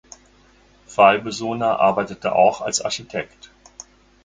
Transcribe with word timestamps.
Falbesoner 0.87 1.79
arbeitete 1.79 2.33
auch 2.33 2.61
als 2.61 2.81
Architekt. 2.81 3.51